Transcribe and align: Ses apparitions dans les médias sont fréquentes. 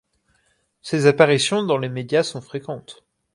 Ses 0.81 1.05
apparitions 1.05 1.61
dans 1.61 1.77
les 1.77 1.87
médias 1.87 2.23
sont 2.23 2.41
fréquentes. 2.41 3.03